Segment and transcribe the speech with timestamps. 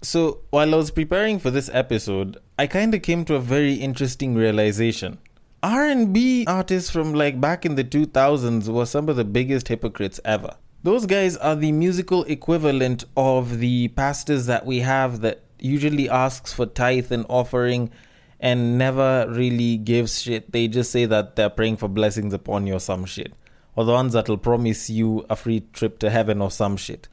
[0.00, 3.74] So, while I was preparing for this episode, I kind of came to a very
[3.74, 5.18] interesting realization.
[5.60, 10.54] R&B artists from like back in the 2000s were some of the biggest hypocrites ever.
[10.84, 16.52] Those guys are the musical equivalent of the pastors that we have that usually asks
[16.52, 17.90] for tithe and offering
[18.38, 20.52] and never really gives shit.
[20.52, 23.32] They just say that they're praying for blessings upon you or some shit.
[23.74, 27.08] Or the ones that'll promise you a free trip to heaven or some shit.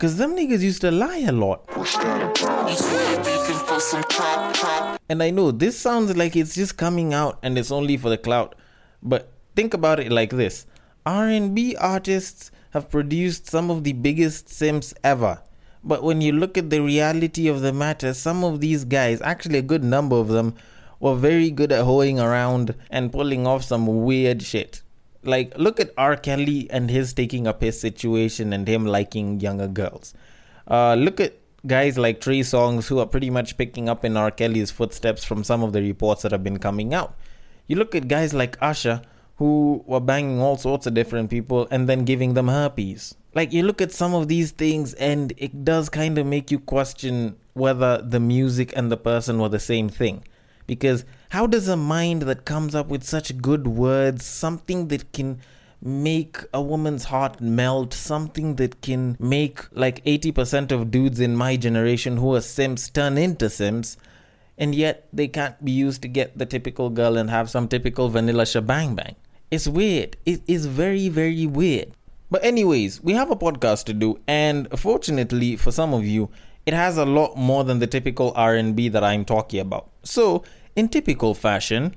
[0.00, 1.68] Cause them niggas used to lie a lot.
[5.10, 8.16] And I know this sounds like it's just coming out and it's only for the
[8.16, 8.54] clout.
[9.02, 10.64] But think about it like this.
[11.04, 15.42] R&B artists have produced some of the biggest simps ever.
[15.84, 19.58] But when you look at the reality of the matter, some of these guys, actually
[19.58, 20.54] a good number of them,
[20.98, 24.80] were very good at hoeing around and pulling off some weird shit.
[25.22, 26.16] Like, look at R.
[26.16, 30.14] Kelly and his taking up his situation and him liking younger girls.
[30.66, 31.34] Uh, look at
[31.66, 34.30] guys like Trey Songz who are pretty much picking up in R.
[34.30, 37.14] Kelly's footsteps from some of the reports that have been coming out.
[37.66, 39.02] You look at guys like Usher
[39.36, 43.14] who were banging all sorts of different people and then giving them herpes.
[43.34, 46.58] Like, you look at some of these things and it does kind of make you
[46.58, 50.24] question whether the music and the person were the same thing.
[50.70, 55.40] Because how does a mind that comes up with such good words, something that can
[55.82, 61.56] make a woman's heart melt, something that can make like 80% of dudes in my
[61.56, 63.96] generation who are Sims turn into Sims,
[64.56, 68.08] and yet they can't be used to get the typical girl and have some typical
[68.08, 69.16] vanilla shebang bang.
[69.50, 70.18] It's weird.
[70.24, 71.90] It is very, very weird.
[72.30, 76.30] But anyways, we have a podcast to do, and fortunately for some of you,
[76.66, 79.90] it has a lot more than the typical R&B that I'm talking about.
[80.04, 80.44] So,
[80.76, 81.96] in typical fashion,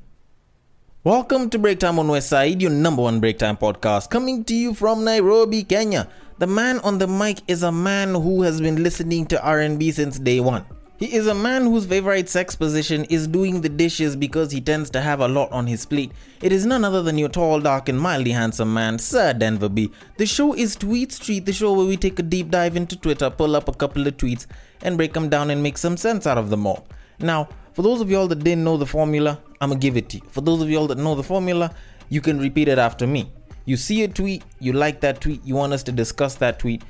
[1.03, 4.55] welcome to Break Time on West Side, your number one break time podcast, coming to
[4.55, 6.09] you from Nairobi, Kenya.
[6.39, 10.17] The man on the mic is a man who has been listening to R&B since
[10.17, 10.65] day one.
[10.97, 14.89] He is a man whose favorite sex position is doing the dishes because he tends
[14.91, 16.11] to have a lot on his plate.
[16.41, 19.91] It is none other than your tall, dark, and mildly handsome man, Sir Denver B.
[20.17, 23.29] The show is Tweet Street, the show where we take a deep dive into Twitter,
[23.29, 24.47] pull up a couple of tweets,
[24.81, 26.87] and break them down and make some sense out of them all.
[27.19, 30.17] Now, for those of y'all that didn't know the formula, I'm gonna give it to
[30.17, 30.23] you.
[30.29, 31.73] For those of y'all that know the formula,
[32.09, 33.31] you can repeat it after me.
[33.65, 36.83] You see a tweet, you like that tweet, you want us to discuss that tweet,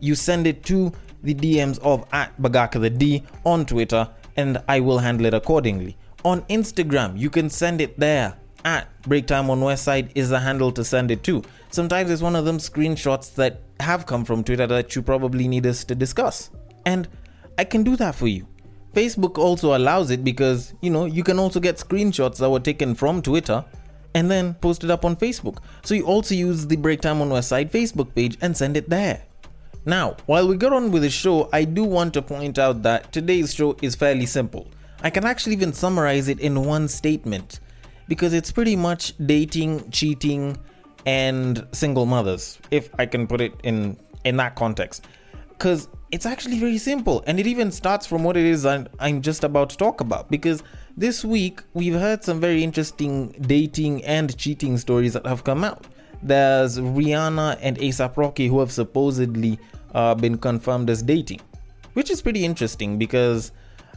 [0.00, 0.92] you send it to
[1.22, 5.96] the DMs of at Bagaka the D on Twitter, and I will handle it accordingly.
[6.24, 8.36] On Instagram, you can send it there.
[8.64, 11.42] At Breaktime on Westside is the handle to send it to.
[11.70, 15.66] Sometimes it's one of them screenshots that have come from Twitter that you probably need
[15.66, 16.50] us to discuss.
[16.84, 17.06] And
[17.58, 18.48] I can do that for you.
[18.96, 22.94] Facebook also allows it because, you know, you can also get screenshots that were taken
[22.94, 23.62] from Twitter
[24.14, 25.58] and then post it up on Facebook.
[25.84, 28.88] So you also use the Break Time on West Side Facebook page and send it
[28.88, 29.22] there.
[29.84, 33.12] Now, while we get on with the show, I do want to point out that
[33.12, 34.66] today's show is fairly simple.
[35.02, 37.60] I can actually even summarize it in one statement
[38.08, 40.56] because it's pretty much dating, cheating,
[41.04, 45.06] and single mothers, if I can put it in in that context.
[45.56, 49.22] Because it's actually very simple and it even starts from what it is I'm, I'm
[49.22, 50.62] just about to talk about because
[50.96, 55.86] this week we've heard some very interesting dating and cheating stories that have come out.
[56.22, 59.58] There's rihanna and asap rocky who have supposedly
[59.94, 61.40] uh, been confirmed as dating
[61.96, 63.52] which is pretty interesting because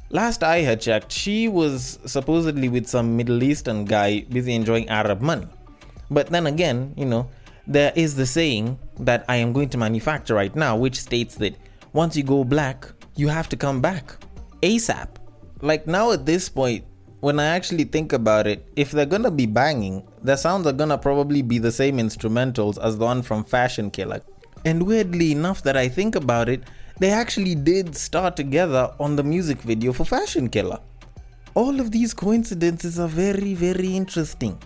[0.10, 5.22] last i had checked she was supposedly with some middle eastern guy busy enjoying arab
[5.22, 5.48] money.
[6.10, 7.30] But then again you know
[7.70, 11.56] there is the saying that i am going to manufacture right now which states that
[11.94, 14.16] once you go black, you have to come back
[14.62, 15.08] ASAP.
[15.62, 16.86] Like now at this point,
[17.22, 20.98] when I actually think about it, if they're gonna be banging, their sounds are gonna
[20.98, 24.22] probably be the same instrumentals as the one from Fashion Killa.
[24.66, 26.64] And weirdly enough, that I think about it,
[27.00, 30.82] they actually did start together on the music video for Fashion Killa.
[31.56, 34.62] All of these coincidences are very, very interesting.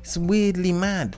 [0.00, 1.16] It's weirdly mad.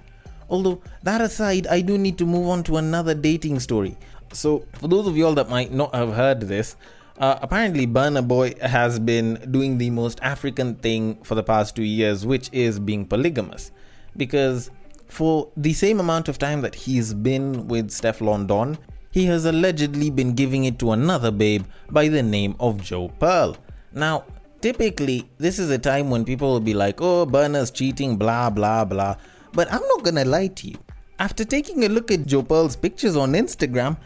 [0.49, 3.97] Although, that aside, I do need to move on to another dating story.
[4.33, 6.77] So, for those of y'all that might not have heard this,
[7.19, 11.83] uh, apparently Burna Boy has been doing the most African thing for the past two
[11.83, 13.73] years, which is being polygamous.
[14.17, 14.71] Because
[15.09, 18.79] for the same amount of time that he's been with Stefflon Don,
[19.11, 23.57] he has allegedly been giving it to another babe by the name of Joe Pearl.
[23.93, 24.25] Now,
[24.61, 28.85] typically, this is a time when people will be like, oh, Burna's cheating, blah, blah,
[28.85, 29.17] blah.
[29.53, 30.79] But I'm not gonna lie to you.
[31.19, 33.99] After taking a look at Joe Pearl's pictures on Instagram,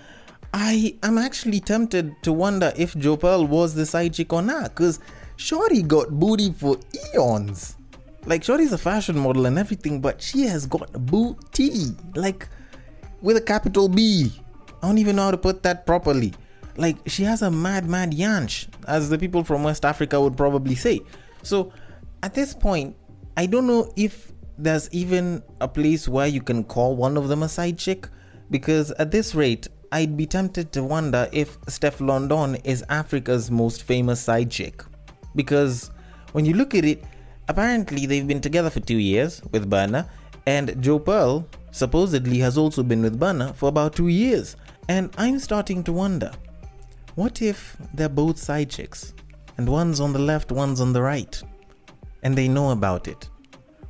[0.54, 4.70] I am actually tempted to wonder if Joe Pearl was the side chick or not,
[4.70, 4.98] because
[5.36, 6.78] Shorty got booty for
[7.14, 7.76] eons.
[8.24, 11.86] Like, Shorty's a fashion model and everything, but she has got booty.
[12.14, 12.48] Like,
[13.22, 14.32] with a capital B.
[14.82, 16.34] I don't even know how to put that properly.
[16.76, 20.74] like she has a mad, mad yansh, as the people from West Africa would probably
[20.74, 21.00] say.
[21.42, 21.72] So
[22.22, 22.96] at this point,
[23.36, 27.42] I don't know if there's even a place where you can call one of them
[27.42, 28.08] a side chick,
[28.50, 33.82] because at this rate, I'd be tempted to wonder if Stefflon Don is Africa's most
[33.82, 34.82] famous side chick.
[35.34, 35.90] Because
[36.32, 37.04] when you look at it,
[37.48, 40.08] apparently they've been together for two years with Burna,
[40.46, 44.56] and Joe Pearl supposedly has also been with Burna for about two years.
[44.88, 46.32] And I'm starting to wonder
[47.14, 49.14] what if they're both side chicks,
[49.58, 51.40] and one's on the left, one's on the right,
[52.22, 53.28] and they know about it?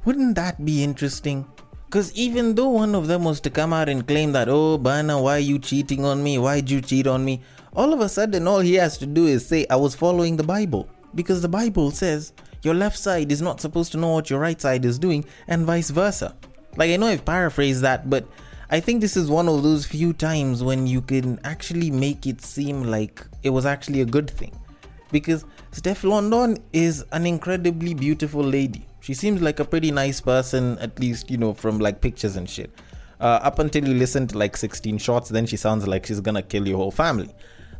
[0.04, 1.46] Wouldn't that be interesting?
[1.86, 5.22] Because even though one of them was to come out and claim that, oh, Burna,
[5.22, 6.38] why are you cheating on me?
[6.38, 7.42] Why'd you cheat on me?
[7.76, 10.42] All of a sudden, all he has to do is say, I was following the
[10.42, 10.88] Bible.
[11.14, 12.32] Because the Bible says
[12.62, 15.66] your left side is not supposed to know what your right side is doing, and
[15.66, 16.34] vice versa.
[16.76, 18.26] Like, I know I've paraphrased that, but
[18.70, 22.40] I think this is one of those few times when you can actually make it
[22.40, 24.58] seem like it was actually a good thing.
[25.12, 28.86] Because Stefflon Don is an incredibly beautiful lady.
[29.02, 32.48] She seems like a pretty nice person, at least, you know, from like pictures and
[32.48, 32.70] shit.
[33.20, 36.42] Uh, up until you listen to like 16 shots, then she sounds like she's gonna
[36.42, 37.28] kill your whole family.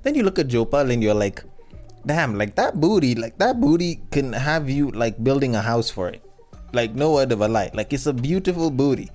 [0.03, 1.45] Then you look at Joe Pearl and you're like,
[2.05, 6.09] damn, like that booty, like that booty can have you like building a house for
[6.09, 6.25] it.
[6.73, 7.71] Like, no word of a lie.
[7.73, 9.11] Like, it's a beautiful booty.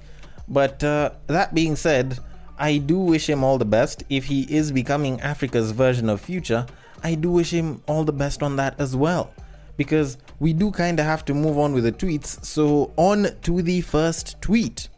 [0.48, 2.20] But uh, that being said,
[2.58, 4.04] I do wish him all the best.
[4.10, 6.66] If he is becoming Africa's version of Future,
[7.04, 9.34] I do wish him all the best on that as well.
[9.78, 12.44] Because we do kind of have to move on with the tweets.
[12.44, 14.90] So, on to the first tweet.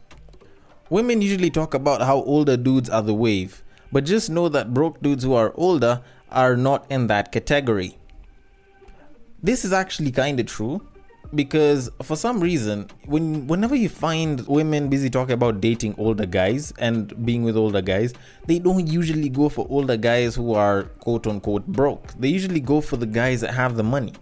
[0.88, 3.62] Women usually talk about how older dudes are the wave,
[3.92, 7.96] but just know that broke dudes who are older are not in that category.
[9.42, 10.82] This is actually kind of true
[11.34, 16.72] because for some reason when whenever you find women busy talking about dating older guys
[16.78, 18.12] and being with older guys
[18.46, 22.80] they don't usually go for older guys who are quote unquote broke they usually go
[22.80, 24.12] for the guys that have the money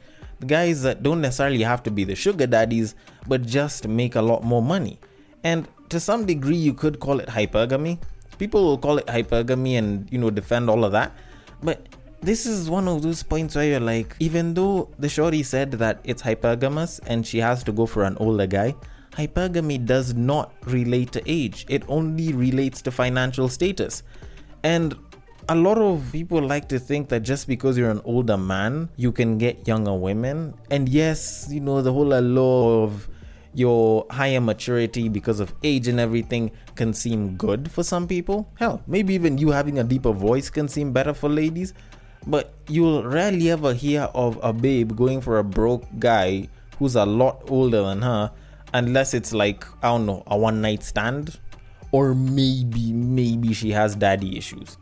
[0.40, 2.94] the guys that don't necessarily have to be the sugar daddies
[3.26, 4.98] but just make a lot more money
[5.44, 7.98] and to some degree you could call it hypergamy
[8.38, 11.12] people will call it hypergamy and you know defend all of that
[11.62, 11.88] but
[12.20, 16.00] this is one of those points where you're like, even though the shorty said that
[16.02, 18.74] it's hypergamous and she has to go for an older guy,
[19.12, 21.64] hypergamy does not relate to age.
[21.68, 24.02] It only relates to financial status.
[24.64, 24.96] And
[25.50, 29.10] a lot of people like to think that just because you're an older man, you
[29.10, 30.54] can get younger women.
[30.70, 33.08] And yes, you know, the whole allure of
[33.54, 38.46] your higher maturity because of age and everything can seem good for some people.
[38.58, 41.72] Hell, maybe even you having a deeper voice can seem better for ladies.
[42.26, 46.48] But you'll rarely ever hear of a babe going for a broke guy
[46.78, 48.30] who's a lot older than her
[48.74, 51.38] unless it's like, I don't know, a one night stand.
[51.90, 54.76] Or maybe, maybe she has daddy issues.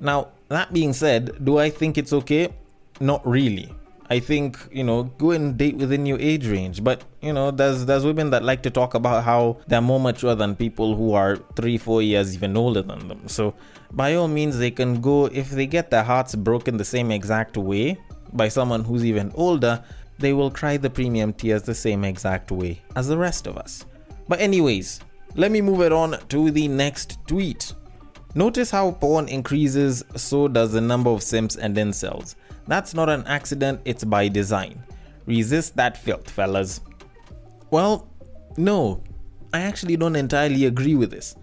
[0.00, 2.52] Now, that being said, do I think it's okay?
[3.00, 3.72] Not really.
[4.08, 6.82] I think you know go and date within your age range.
[6.82, 10.34] But you know there's there's women that like to talk about how they're more mature
[10.34, 13.28] than people who are three four years even older than them.
[13.28, 13.54] So
[13.92, 17.56] by all means they can go if they get their hearts broken the same exact
[17.56, 17.98] way
[18.32, 19.82] by someone who's even older.
[20.18, 23.84] They will cry the premium tears the same exact way as the rest of us.
[24.28, 25.00] But anyways,
[25.34, 27.74] let me move it on to the next tweet.
[28.36, 32.34] Notice how porn increases, so does the number of simps and incels.
[32.66, 34.84] That's not an accident, it's by design.
[35.24, 36.82] Resist that filth, fellas.
[37.70, 38.06] Well,
[38.58, 39.02] no,
[39.54, 41.34] I actually don't entirely agree with this.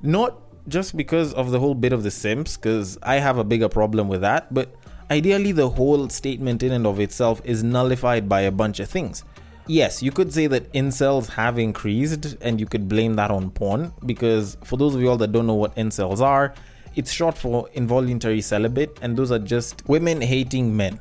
[0.00, 3.68] Not just because of the whole bit of the Simps, because I have a bigger
[3.68, 4.74] problem with that, but
[5.10, 9.22] ideally the whole statement in and of itself is nullified by a bunch of things.
[9.68, 13.92] Yes, you could say that incels have increased, and you could blame that on porn,
[14.04, 16.52] because for those of you all that don't know what incels are,
[16.96, 21.00] it's short for involuntary celibate, and those are just women hating men.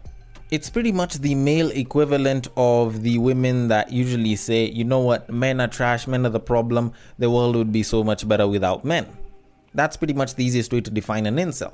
[0.52, 5.30] It's pretty much the male equivalent of the women that usually say, you know what,
[5.30, 8.86] men are trash, men are the problem, the world would be so much better without
[8.86, 9.08] men.
[9.74, 11.74] That's pretty much the easiest way to define an incel.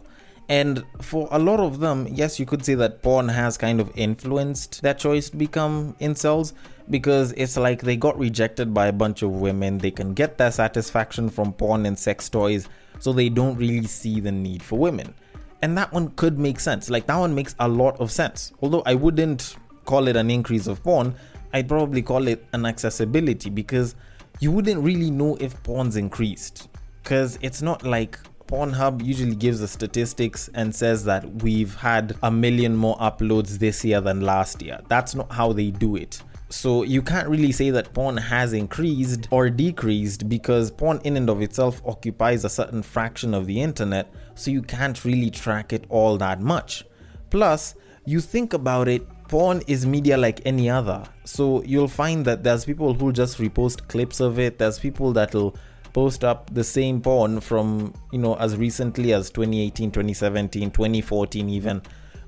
[0.49, 3.91] And for a lot of them, yes, you could say that porn has kind of
[3.95, 6.53] influenced their choice to become incels
[6.89, 9.77] because it's like they got rejected by a bunch of women.
[9.77, 12.67] They can get their satisfaction from porn and sex toys,
[12.99, 15.13] so they don't really see the need for women.
[15.61, 16.89] And that one could make sense.
[16.89, 18.53] Like, that one makes a lot of sense.
[18.61, 21.15] Although I wouldn't call it an increase of porn,
[21.53, 23.95] I'd probably call it an accessibility because
[24.39, 26.69] you wouldn't really know if porn's increased.
[27.01, 32.31] Because it's not like Pornhub usually gives the statistics and says that we've had a
[32.31, 34.79] million more uploads this year than last year.
[34.87, 36.21] That's not how they do it.
[36.49, 41.29] So you can't really say that porn has increased or decreased because porn in and
[41.29, 44.11] of itself occupies a certain fraction of the internet.
[44.35, 46.85] so you can't really track it all that much.
[47.29, 47.75] Plus,
[48.05, 51.03] you think about it, porn is media like any other.
[51.25, 55.55] So you'll find that there's people who just repost clips of it, there's people that'll
[55.91, 61.81] post up the same porn from, you know, as recently as 2018, 2017, 2014, even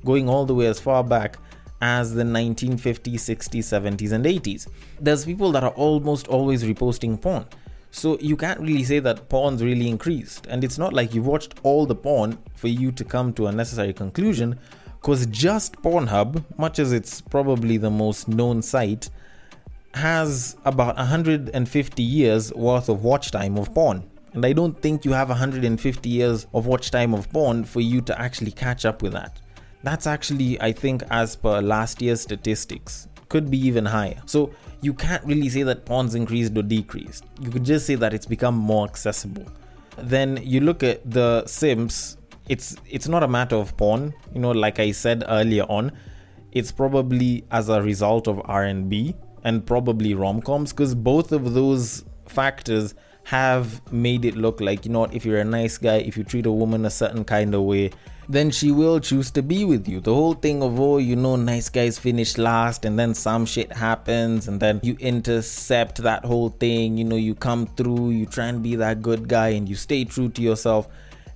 [0.03, 1.37] going all the way as far back
[1.81, 4.67] as the 1950s, 60s, 70s, and 80s.
[4.99, 7.45] There's people that are almost always reposting porn.
[7.91, 10.45] So you can't really say that porn's really increased.
[10.47, 13.51] And it's not like you watched all the porn for you to come to a
[13.51, 14.59] necessary conclusion,
[15.01, 19.09] because just Pornhub, much as it's probably the most known site,
[19.93, 24.07] has about 150 years worth of watch time of porn.
[24.33, 28.01] And I don't think you have 150 years of watch time of porn for you
[28.01, 29.39] to actually catch up with that.
[29.83, 34.21] That's actually, I think, as per last year's statistics, could be even higher.
[34.25, 37.23] So you can't really say that porn's increased or decreased.
[37.39, 39.45] You could just say that it's become more accessible.
[39.97, 42.17] Then you look at the simps,
[42.47, 45.91] it's it's not a matter of porn, you know, like I said earlier on,
[46.51, 52.95] it's probably as a result of R&B and probably rom-coms because both of those factors
[53.23, 56.45] have made it look like you know if you're a nice guy if you treat
[56.45, 57.91] a woman a certain kind of way
[58.29, 59.99] then she will choose to be with you.
[59.99, 63.73] The whole thing of, oh, you know, nice guys finish last, and then some shit
[63.73, 66.95] happens, and then you intercept that whole thing.
[66.99, 70.05] You know, you come through, you try and be that good guy, and you stay
[70.05, 70.87] true to yourself,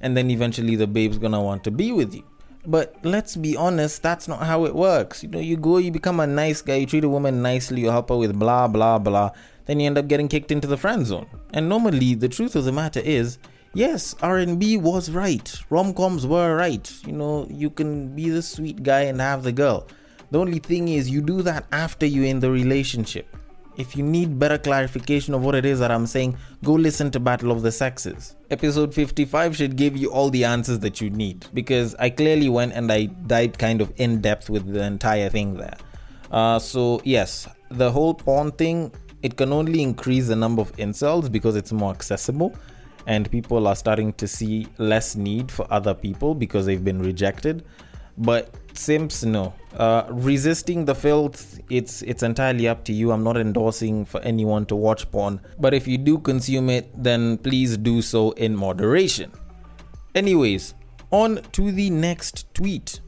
[0.02, 2.24] and then eventually the babe's gonna want to be with you.
[2.68, 5.24] But let's be honest, that's not how it works.
[5.24, 7.90] You know, you go, you become a nice guy, you treat a woman nicely, you
[7.90, 9.32] help her with blah, blah, blah,
[9.66, 11.26] then you end up getting kicked into the friend zone.
[11.54, 13.40] And normally, the truth of the matter is,
[13.74, 15.54] yes, R&B was right.
[15.70, 16.92] Rom-coms were right.
[17.06, 19.88] You know, you can be the sweet guy and have the girl.
[20.32, 23.28] The only thing is you do that after you're in the relationship.
[23.76, 27.20] If you need better clarification of what it is that I'm saying, go listen to
[27.20, 28.36] Battle of the Sexes.
[28.52, 32.74] Episode 55 should give you all the answers that you need because I clearly went
[32.74, 35.78] and I dived kind of in depth with the entire thing there.
[36.32, 38.92] Uh, so, yes, the whole porn thing,
[39.24, 42.56] it can only increase the number of incels because it's more accessible
[43.06, 47.66] and people are starting to see less need for other people because they've been rejected.
[48.18, 49.54] But simps no.
[49.76, 53.12] Uh, resisting the filth it's it's entirely up to you.
[53.12, 55.42] I'm not endorsing for anyone to watch porn.
[55.60, 59.32] But if you do consume it then please do so in moderation.
[60.14, 60.76] Anyways
[61.10, 63.00] on to the next tweet.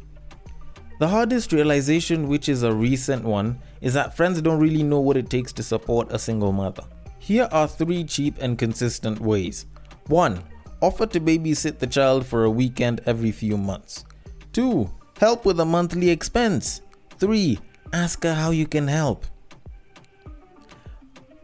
[0.99, 5.17] The hardest realization which is a recent one is that friends don't really know what
[5.17, 6.83] it takes to support a single mother.
[7.19, 9.65] Here are three cheap and consistent ways
[10.07, 10.43] 1.
[10.81, 14.05] Offer to babysit the child for a weekend every few months.
[14.53, 14.89] 2.
[15.19, 16.81] Help with a monthly expense.
[17.17, 17.57] 3.
[17.93, 19.25] Ask her how you can help.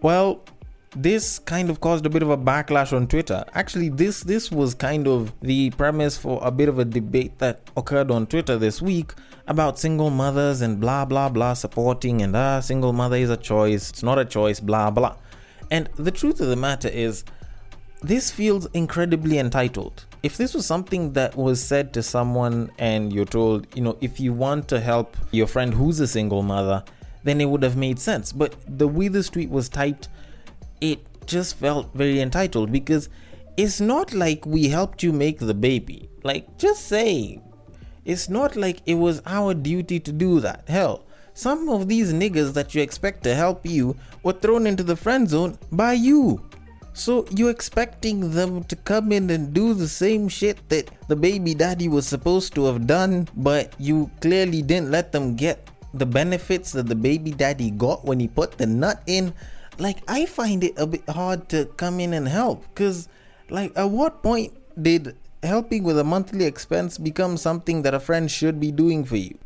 [0.02, 0.44] Well,
[0.96, 3.46] this kind of caused a bit of a backlash on Twitter.
[3.54, 7.62] Actually, this this was kind of the premise for a bit of a debate that
[7.78, 9.14] occurred on Twitter this week
[9.48, 13.90] about single mothers and blah blah blah supporting and ah single mother is a choice,
[13.90, 15.16] it's not a choice, blah blah.
[15.70, 17.24] And the truth of the matter is
[18.02, 20.06] this feels incredibly entitled.
[20.24, 24.20] If this was something that was said to someone and you're told, you know, if
[24.20, 26.84] you want to help your friend who's a single mother,
[27.24, 28.32] then it would have made sense.
[28.32, 30.10] But the way this tweet was typed,
[30.80, 33.10] it just felt very entitled because
[33.58, 36.10] it's not like we helped you make the baby.
[36.24, 37.42] Like, just say,
[38.06, 40.68] it's not like it was our duty to do that.
[40.68, 44.96] Hell, some of these niggas that you expect to help you were thrown into the
[44.96, 46.44] friend zone by you.
[46.94, 51.54] So you're expecting them to come in and do the same shit that the baby
[51.54, 56.72] daddy was supposed to have done, but you clearly didn't let them get the benefits
[56.74, 59.34] that the baby daddy got when he put the nut in.
[59.80, 63.08] Like I find it a bit hard to come in and help cuz
[63.50, 68.30] like at what point did helping with a monthly expense become something that a friend
[68.30, 69.38] should be doing for you?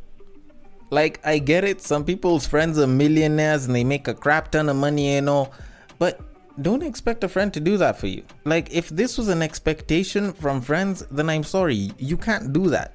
[0.90, 4.70] Like I get it, some people's friends are millionaires and they make a crap ton
[4.70, 5.54] of money and all,
[6.00, 6.20] but
[6.62, 8.24] don't expect a friend to do that for you.
[8.46, 12.94] Like, if this was an expectation from friends, then I'm sorry, you can't do that.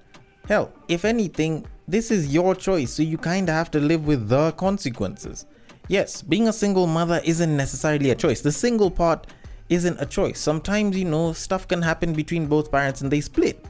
[0.49, 4.53] Hell, if anything, this is your choice, so you kinda have to live with the
[4.53, 5.47] consequences.
[5.89, 8.41] Yes, being a single mother isn't necessarily a choice.
[8.41, 9.27] The single part
[9.69, 10.41] isn't a choice.
[10.41, 13.65] Sometimes, you know, stuff can happen between both parents and they split.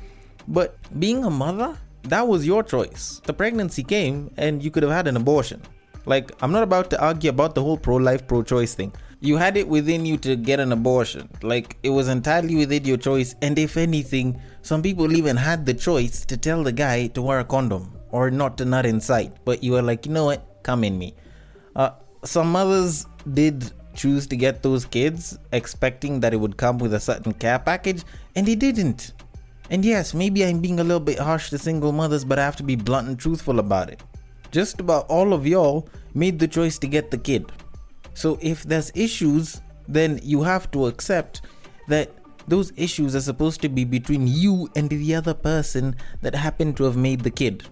[0.46, 3.20] But being a mother, that was your choice.
[3.24, 5.62] The pregnancy came and you could have had an abortion.
[6.06, 9.36] Like, I'm not about to argue about the whole pro life, pro choice thing you
[9.36, 11.28] had it within you to get an abortion.
[11.42, 13.34] Like it was entirely within your choice.
[13.42, 17.40] And if anything, some people even had the choice to tell the guy to wear
[17.40, 19.32] a condom or not to nut inside.
[19.44, 20.62] But you were like, you know what?
[20.62, 21.14] Come in me.
[21.76, 21.90] Uh,
[22.24, 27.00] some mothers did choose to get those kids expecting that it would come with a
[27.00, 28.04] certain care package,
[28.36, 29.12] and it didn't.
[29.70, 32.56] And yes, maybe I'm being a little bit harsh to single mothers, but I have
[32.56, 34.02] to be blunt and truthful about it.
[34.50, 37.52] Just about all of y'all made the choice to get the kid.
[38.20, 41.40] So if there's issues, then you have to accept
[41.88, 42.10] that
[42.46, 46.84] those issues are supposed to be between you and the other person that happened to
[46.84, 47.64] have made the kid.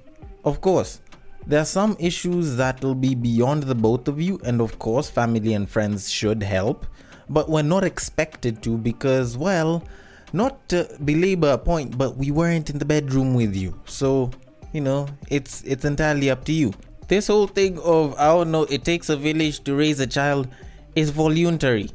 [0.47, 1.03] Of course,
[1.47, 5.11] there are some issues that will be beyond the both of you, and of course,
[5.11, 6.87] family and friends should help,
[7.29, 9.85] but we're not expected to because, well,
[10.33, 13.79] not to belabor a point, but we weren't in the bedroom with you.
[13.85, 14.31] So,
[14.73, 16.73] you know, it's it's entirely up to you.
[17.09, 20.49] This whole thing of I don't know, it takes a village to raise a child
[20.95, 21.91] is voluntary.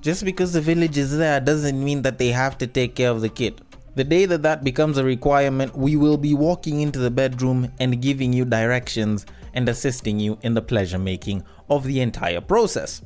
[0.00, 3.20] Just because the village is there doesn't mean that they have to take care of
[3.20, 3.60] the kid.
[3.94, 8.00] The day that that becomes a requirement, we will be walking into the bedroom and
[8.00, 13.02] giving you directions and assisting you in the pleasure making of the entire process.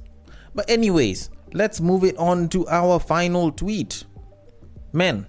[0.54, 4.04] But, anyways, let's move it on to our final tweet.
[4.92, 5.26] Men,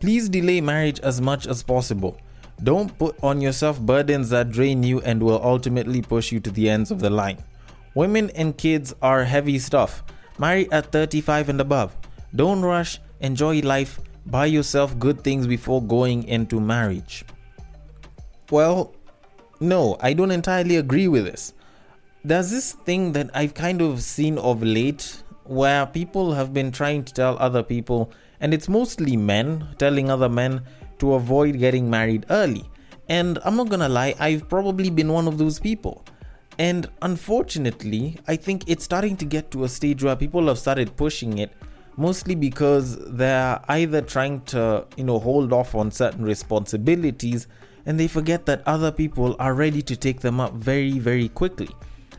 [0.00, 2.18] please delay marriage as much as possible.
[2.62, 6.70] Don't put on yourself burdens that drain you and will ultimately push you to the
[6.70, 7.38] ends of the line.
[7.94, 10.02] Women and kids are heavy stuff.
[10.38, 11.96] Marry at 35 and above.
[12.34, 17.24] Don't rush, enjoy life, buy yourself good things before going into marriage.
[18.50, 18.94] Well,
[19.60, 21.54] no, I don't entirely agree with this.
[22.24, 27.04] There's this thing that I've kind of seen of late where people have been trying
[27.04, 30.62] to tell other people, and it's mostly men telling other men
[30.98, 32.64] to avoid getting married early.
[33.08, 36.04] And I'm not gonna lie, I've probably been one of those people.
[36.58, 40.96] And unfortunately, I think it's starting to get to a stage where people have started
[40.96, 41.52] pushing it
[41.96, 47.46] mostly because they're either trying to, you know, hold off on certain responsibilities
[47.86, 51.68] and they forget that other people are ready to take them up very, very quickly.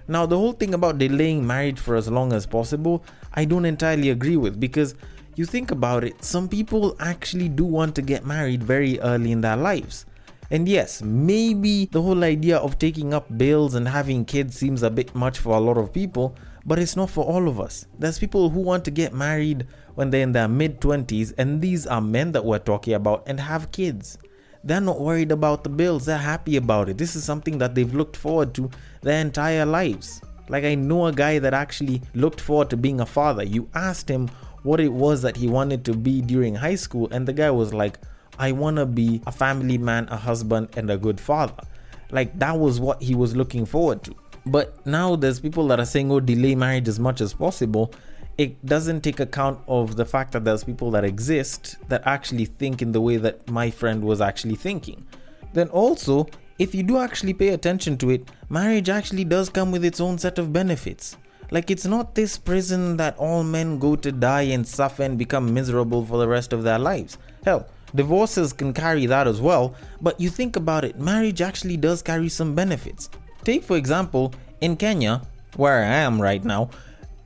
[0.08, 3.04] Now, the whole thing about delaying marriage for as long as possible,
[3.34, 4.94] I don't entirely agree with because
[5.38, 9.42] you think about it, some people actually do want to get married very early in
[9.42, 10.06] their lives.
[10.52, 14.90] And yes, maybe the whole idea of taking up bills and having kids seems a
[14.90, 16.36] bit much for a lot of people,
[16.66, 17.88] but it's not for all of us.
[17.98, 21.88] There's people who want to get married when they're in their mid 20s, and these
[21.88, 24.20] are men that we're talking about and have kids.
[24.64, 26.98] They're not worried about the bills, they're happy about it.
[26.98, 28.70] This is something that they've looked forward to
[29.02, 30.22] their entire lives.
[30.48, 33.44] Like, I know a guy that actually looked forward to being a father.
[33.44, 34.30] You asked him
[34.66, 37.72] what it was that he wanted to be during high school, and the guy was
[37.74, 38.00] like,
[38.40, 41.62] I want to be a family man, a husband, and a good father.
[42.10, 44.16] Like, that was what he was looking forward to.
[44.48, 47.94] But now there's people that are saying, oh, delay marriage as much as possible.
[48.40, 52.82] It doesn't take account of the fact that there's people that exist that actually think
[52.82, 55.06] in the way that my friend was actually thinking.
[55.54, 59.86] Then also, if you do actually pay attention to it, marriage actually does come with
[59.86, 61.18] its own set of benefits.
[61.52, 65.54] Like, it's not this prison that all men go to die and suffer and become
[65.54, 67.18] miserable for the rest of their lives.
[67.44, 72.02] Hell, divorces can carry that as well, but you think about it, marriage actually does
[72.02, 73.10] carry some benefits.
[73.44, 75.22] Take, for example, in Kenya,
[75.56, 76.70] where I am right now,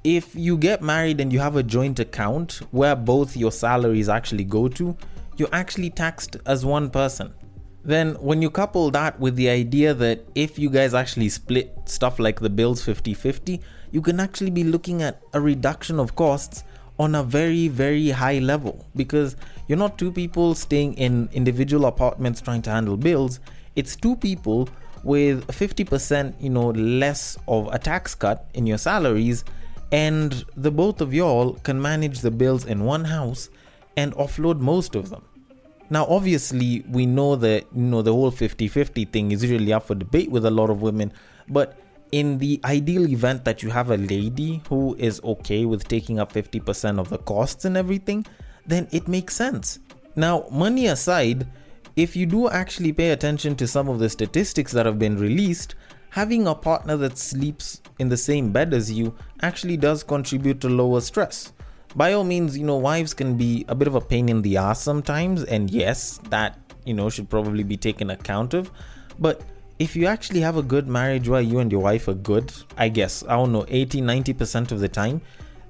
[0.03, 4.43] if you get married and you have a joint account where both your salaries actually
[4.43, 4.95] go to,
[5.37, 7.33] you're actually taxed as one person.
[7.83, 12.19] Then, when you couple that with the idea that if you guys actually split stuff
[12.19, 16.63] like the bills 50 50, you can actually be looking at a reduction of costs
[16.99, 19.35] on a very, very high level because
[19.67, 23.39] you're not two people staying in individual apartments trying to handle bills,
[23.75, 24.67] it's two people
[25.03, 29.45] with 50% you know less of a tax cut in your salaries
[29.93, 33.49] and the both of y'all can manage the bills in one house
[33.95, 35.23] and offload most of them.
[35.89, 39.95] Now obviously we know that you know the whole 50-50 thing is usually up for
[39.95, 41.13] debate with a lot of women
[41.47, 41.77] but
[42.11, 46.33] in the ideal event that you have a lady who is okay with taking up
[46.33, 48.25] 50% of the costs and everything
[48.65, 49.79] then it makes sense
[50.15, 51.47] now money aside
[51.99, 55.75] if you do actually pay attention to some of the statistics that have been released,
[56.11, 60.69] having a partner that sleeps in the same bed as you actually does contribute to
[60.69, 61.51] lower stress.
[61.97, 64.55] By all means, you know, wives can be a bit of a pain in the
[64.55, 68.71] ass sometimes, and yes, that, you know, should probably be taken account of.
[69.19, 69.41] But
[69.79, 72.89] if you actually have a good marriage where you and your wife are good, I
[72.89, 75.21] guess, I don't know, 80 90% of the time,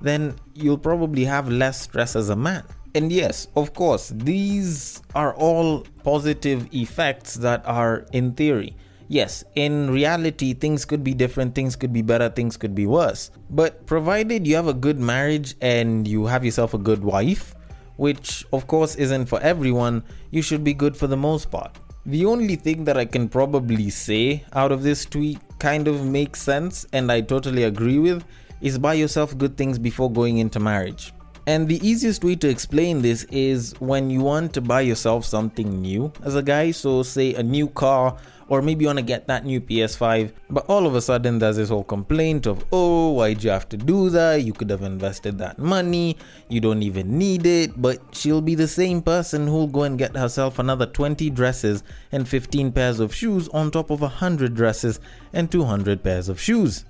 [0.01, 2.63] then you'll probably have less stress as a man.
[2.95, 8.75] And yes, of course, these are all positive effects that are in theory.
[9.07, 13.29] Yes, in reality, things could be different, things could be better, things could be worse.
[13.51, 17.53] But provided you have a good marriage and you have yourself a good wife,
[17.97, 21.77] which of course isn't for everyone, you should be good for the most part.
[22.09, 26.41] The only thing that I can probably say out of this tweet kind of makes
[26.41, 28.25] sense and I totally agree with
[28.61, 31.13] is buy yourself good things before going into marriage.
[31.45, 35.83] And the easiest way to explain this is when you want to buy yourself something
[35.83, 38.17] new as a guy, so say a new car,
[38.49, 41.57] or maybe you want to get that new PS5, but all of a sudden there's
[41.57, 44.43] this whole complaint of, oh, why'd you have to do that?
[44.43, 46.17] You could have invested that money,
[46.49, 47.79] you don't even need it.
[47.79, 52.27] But she'll be the same person who'll go and get herself another 20 dresses and
[52.27, 54.99] 15 pairs of shoes on top of 100 dresses
[55.31, 56.85] and 200 pairs of shoes.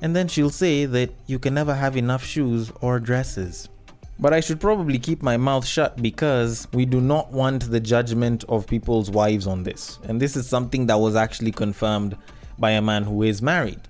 [0.00, 3.68] And then she'll say that you can never have enough shoes or dresses.
[4.18, 8.44] But I should probably keep my mouth shut because we do not want the judgment
[8.48, 9.98] of people's wives on this.
[10.04, 12.16] And this is something that was actually confirmed
[12.58, 13.80] by a man who is married.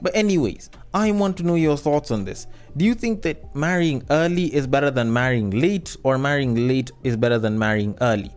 [0.00, 2.46] But, anyways, I want to know your thoughts on this.
[2.76, 7.16] Do you think that marrying early is better than marrying late, or marrying late is
[7.16, 8.30] better than marrying early?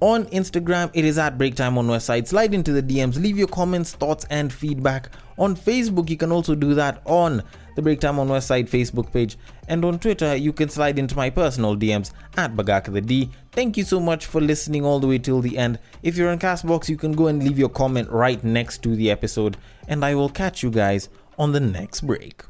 [0.00, 2.26] On Instagram, it is at Breaktime on Westside.
[2.26, 5.10] Slide into the DMs, leave your comments, thoughts, and feedback.
[5.38, 7.42] On Facebook, you can also do that on
[7.74, 9.36] the Break Time on Westside Facebook page.
[9.68, 13.30] And on Twitter, you can slide into my personal DMs at Bagaka the D.
[13.52, 15.78] Thank you so much for listening all the way till the end.
[16.02, 19.10] If you're on Castbox, you can go and leave your comment right next to the
[19.10, 19.56] episode.
[19.88, 21.08] And I will catch you guys
[21.38, 22.44] on the next break.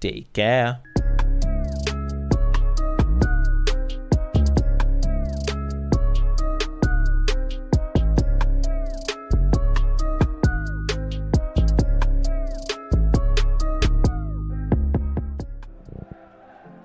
[0.00, 0.80] Take care.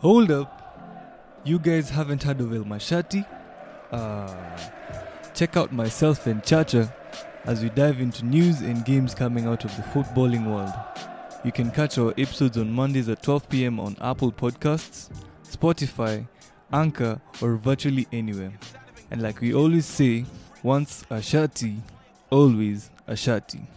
[0.02, 1.42] Hold up.
[1.44, 3.24] You guys haven't heard of El Mashati?
[3.92, 4.34] Uh,
[5.36, 6.92] check out myself and Chacha
[7.46, 10.74] as we dive into news and games coming out of the footballing world.
[11.44, 15.12] You can catch our episodes on Mondays at 12 pm on Apple Podcasts,
[15.48, 16.28] Spotify,
[16.74, 18.54] Anchor, or virtually anywhere.
[19.12, 20.26] And like we always say,
[20.64, 21.78] once a shati,
[22.32, 23.68] always a shati.